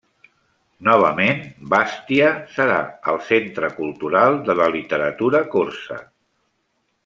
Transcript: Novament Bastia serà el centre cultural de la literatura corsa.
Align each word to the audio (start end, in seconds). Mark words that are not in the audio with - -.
Novament 0.87 1.43
Bastia 1.73 2.31
serà 2.55 2.79
el 3.13 3.21
centre 3.29 3.69
cultural 3.77 4.41
de 4.49 4.57
la 4.63 4.69
literatura 4.79 5.45
corsa. 5.57 6.01